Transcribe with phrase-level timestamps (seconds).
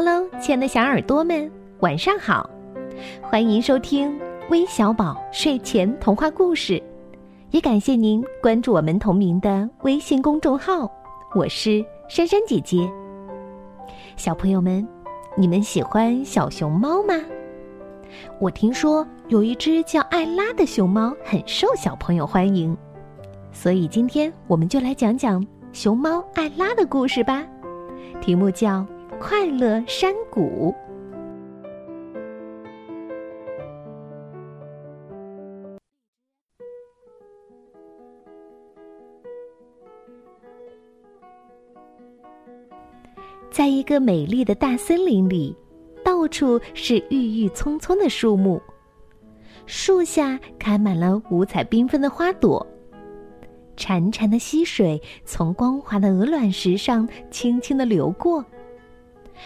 [0.00, 2.48] Hello，亲爱的小耳朵们，晚上好！
[3.20, 4.16] 欢迎收听
[4.48, 6.80] 微小宝睡前童话故事，
[7.50, 10.88] 也感谢您关注我们同名的微信公众号。
[11.34, 12.88] 我是珊珊姐姐。
[14.16, 14.86] 小朋友们，
[15.36, 17.14] 你们喜欢小熊猫吗？
[18.38, 22.76] 我听说有一只叫艾拉的熊猫很受小朋友欢迎，
[23.50, 27.44] 所以今天我们就来讲讲熊猫艾拉的故事吧。
[28.20, 28.86] 题目叫。
[29.20, 30.74] 快乐山谷，
[43.50, 45.54] 在一个美丽的大森林里，
[46.04, 48.62] 到处是郁郁葱葱的树木，
[49.66, 52.64] 树下开满了五彩缤纷的花朵，
[53.76, 58.44] 潺潺的溪水从光滑的鹅卵石上轻轻的流过。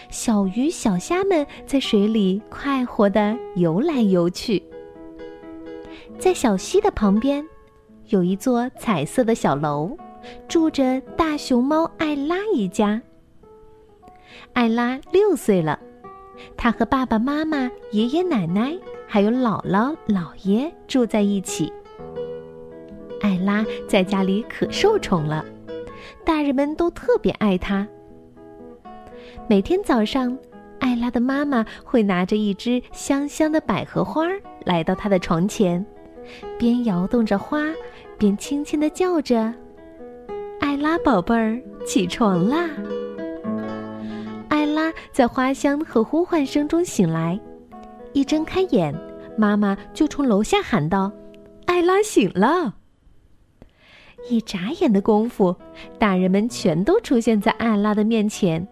[0.09, 4.63] 小鱼小虾们在水里快活地游来游去。
[6.19, 7.47] 在小溪的旁边，
[8.09, 9.97] 有一座彩色的小楼，
[10.47, 13.01] 住着大熊猫艾拉一家。
[14.53, 15.79] 艾拉六岁了，
[16.57, 21.73] 她和爸爸妈妈、爷爷奶奶还有姥姥姥爷住在一起。
[23.21, 25.45] 艾拉在家里可受宠了，
[26.25, 27.87] 大人们都特别爱她。
[29.49, 30.37] 每天早上，
[30.79, 34.27] 艾拉的妈妈会拿着一支香香的百合花
[34.65, 35.85] 来到她的床前，
[36.59, 37.67] 边摇动着花，
[38.17, 39.53] 边轻轻地叫着
[40.61, 42.71] ：“艾拉宝贝儿，起床啦！”
[44.49, 47.39] 艾拉在花香和呼唤声中醒来，
[48.13, 48.95] 一睁开眼，
[49.37, 51.13] 妈妈就从楼下喊道
[51.67, 52.75] ：“艾拉醒了！”
[54.31, 55.55] 一眨眼的功夫，
[55.99, 58.67] 大人们全都出现在艾拉的面前。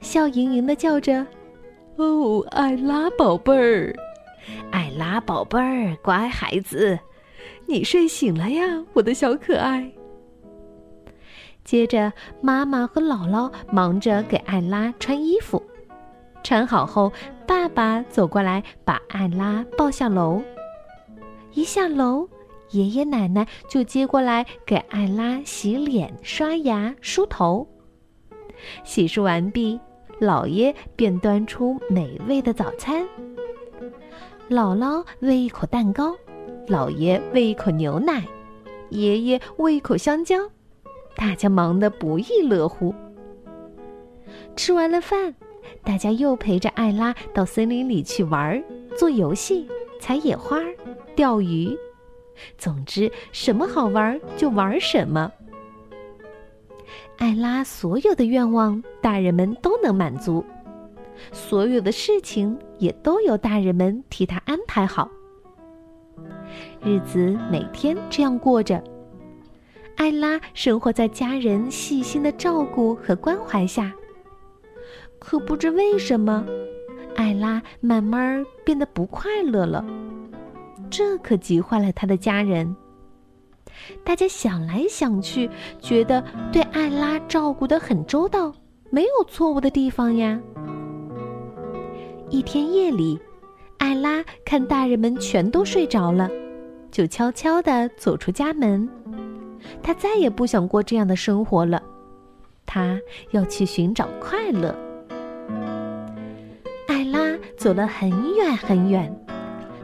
[0.00, 1.26] 笑盈盈的叫着
[1.96, 3.94] ：“哦，艾拉宝贝儿，
[4.70, 6.98] 艾拉宝贝儿，乖孩子，
[7.66, 9.90] 你睡醒了呀，我的小可爱。”
[11.62, 15.62] 接着，妈妈和姥姥忙着给艾拉穿衣服。
[16.42, 17.12] 穿好后，
[17.46, 20.42] 爸爸走过来把艾拉抱下楼。
[21.52, 22.26] 一下楼，
[22.70, 27.68] 爷爷奶奶就接过来给艾拉洗脸、刷牙、梳头。
[28.82, 29.78] 洗漱完毕。
[30.20, 33.08] 姥爷便端出美味的早餐。
[34.50, 36.14] 姥姥喂一口蛋糕，
[36.66, 38.22] 姥爷喂一口牛奶，
[38.90, 40.36] 爷爷喂一口香蕉，
[41.16, 42.94] 大家忙得不亦乐乎。
[44.56, 45.34] 吃完了饭，
[45.82, 48.62] 大家又陪着艾拉到森林里去玩，
[48.96, 49.66] 做游戏、
[50.00, 50.60] 采野花、
[51.16, 51.74] 钓鱼，
[52.58, 55.32] 总之什么好玩就玩什么。
[57.20, 60.42] 艾拉所有的愿望，大人们都能满足；
[61.32, 65.06] 所有的事情也都由大人们替她安排好。
[66.82, 68.82] 日子每天这样过着，
[69.96, 73.92] 艾拉生活在家人细心的照顾和关怀下。
[75.18, 76.46] 可不知为什么，
[77.16, 79.84] 艾拉慢慢变得不快乐了，
[80.88, 82.74] 这可急坏了他的家人。
[84.04, 85.48] 大家想来想去，
[85.80, 88.52] 觉得对艾拉照顾得很周到，
[88.90, 90.40] 没有错误的地方呀。
[92.28, 93.18] 一天夜里，
[93.78, 96.30] 艾拉看大人们全都睡着了，
[96.90, 98.88] 就悄悄地走出家门。
[99.82, 101.82] 她再也不想过这样的生活了，
[102.64, 102.98] 她
[103.32, 104.74] 要去寻找快乐。
[106.86, 109.14] 艾拉走了很远很远，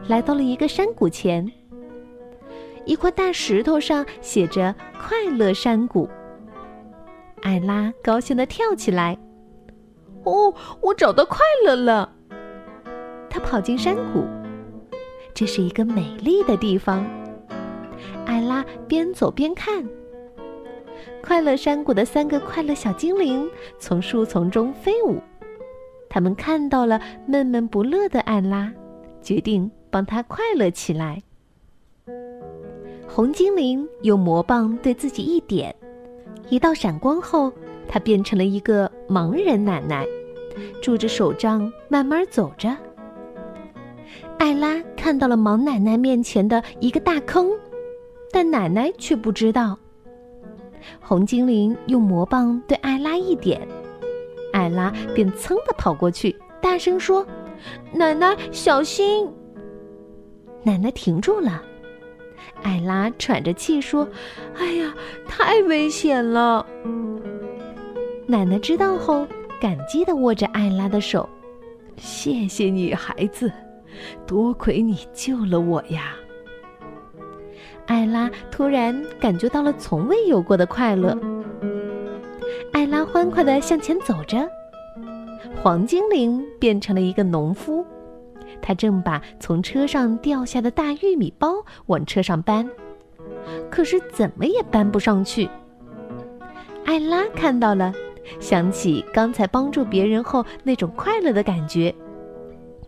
[0.07, 1.51] 来到了一个山谷前。
[2.87, 6.09] 一块大石头上写着“快乐山谷”。
[7.43, 9.17] 艾拉高兴地跳起来
[10.23, 12.13] ，“哦，我找到快乐了！”
[13.29, 14.25] 她跑进山谷，
[15.33, 17.05] 这是一个美丽的地方。
[18.25, 19.85] 艾拉边走边看，
[21.21, 25.21] 快乐山谷的三个快乐小精灵从树丛中飞舞，
[26.09, 28.71] 他们看到了闷闷不乐的艾拉，
[29.21, 31.21] 决定帮她快乐起来。
[33.17, 35.75] 红精灵用魔棒对自己一点，
[36.49, 37.51] 一道闪光后，
[37.87, 40.05] 她变成了一个盲人奶奶，
[40.83, 42.77] 拄着手杖慢慢走着。
[44.37, 47.49] 艾拉看到了盲奶奶面前的一个大坑，
[48.31, 49.75] 但奶奶却不知道。
[51.01, 53.67] 红精灵用魔棒对艾拉一点，
[54.53, 57.25] 艾拉便噌的跑过去，大声说
[57.91, 59.27] ：“奶奶，小心！”
[60.61, 61.63] 奶奶停住了。
[62.63, 64.07] 艾拉喘着气说
[64.57, 64.93] ：“哎呀，
[65.27, 66.65] 太危险了！”
[68.27, 69.27] 奶奶知道后，
[69.61, 71.27] 感激地握着艾拉的手，
[71.95, 73.51] 谢谢你，孩子，
[74.25, 76.15] 多亏你救了我呀！
[77.87, 81.17] 艾拉突然感觉到了从未有过的快乐。
[82.73, 84.45] 艾拉欢快地向前走着，
[85.63, 87.85] 黄精灵变成了一个农夫，
[88.61, 92.69] 他正把从车上掉下的大玉米包往车上搬，
[93.69, 95.49] 可是怎么也搬不上去。
[96.85, 97.93] 艾拉看到了。
[98.41, 101.95] 想起刚才帮助别人后那种快乐的感觉，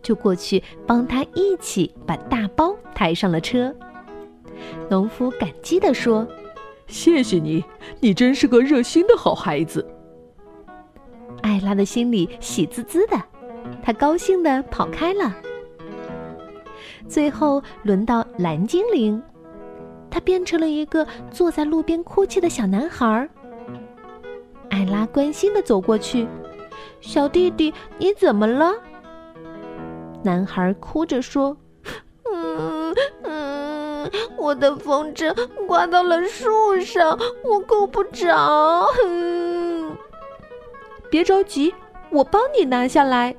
[0.02, 3.74] 就过去帮他一起把大包抬上了车。
[4.90, 6.28] 农夫感激地说
[6.86, 7.64] ：“谢谢你，
[8.00, 9.82] 你真是个热心的好孩子。”
[11.40, 13.18] 艾拉的心里喜滋滋的，
[13.82, 15.34] 他高兴地跑开了。
[17.10, 19.20] 最后轮到蓝精灵，
[20.08, 23.28] 他变成了一个坐在路边哭泣的小男孩。
[24.68, 26.28] 艾拉关心的走过去，
[27.00, 28.72] 小弟弟，你怎么了？
[30.22, 31.56] 男孩哭着说
[32.32, 35.34] ：“嗯嗯，我的风筝
[35.66, 39.96] 挂到了树上，我够不着。”嗯
[41.10, 41.74] 别着急，
[42.10, 43.34] 我帮你拿下来。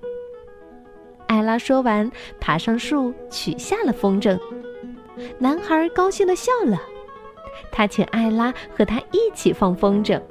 [1.32, 2.12] 艾拉说完，
[2.42, 4.38] 爬上树取下了风筝。
[5.40, 6.78] 男孩高兴的笑了，
[7.72, 10.22] 他请艾拉和他一起放风筝。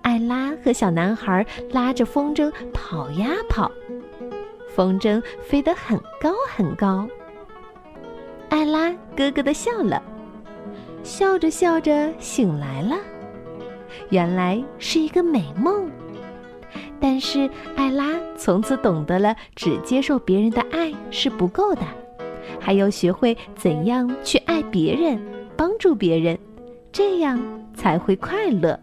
[0.00, 3.70] 艾拉和小男孩拉着风筝跑呀跑，
[4.74, 7.06] 风筝飞得很高很高。
[8.48, 10.02] 艾拉咯咯的笑了，
[11.02, 12.96] 笑着笑着醒来了，
[14.08, 15.90] 原来是一个美梦。
[17.00, 21.82] 但是艾拉从此懂得了，只接受别人的爱是不够的，
[22.58, 25.20] 还要学会怎样去爱别人，
[25.56, 26.38] 帮助别人，
[26.90, 27.40] 这样
[27.74, 28.78] 才会快乐。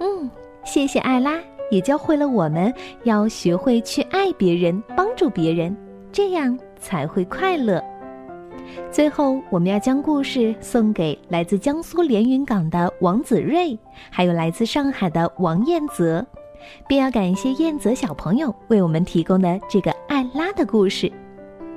[0.00, 0.30] 嗯
[0.64, 1.38] 谢谢艾拉，
[1.70, 2.72] 也教会了我们
[3.04, 5.76] 要学会去爱别人、帮助别人，
[6.10, 7.82] 这样才会快乐。
[8.90, 13.78] 最后，我们要将故事送给来自江苏连云港的王子睿，
[14.10, 16.24] 还有来自上海的王彦泽，
[16.88, 21.10] 并要感谢彦泽小朋友为我们提供的这个艾拉的故事。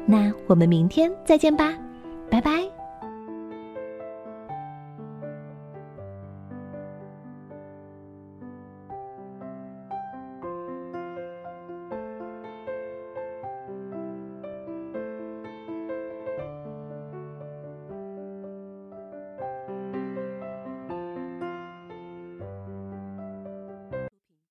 [0.06, 1.74] 那我们明天再见吧，
[2.30, 2.77] 拜拜。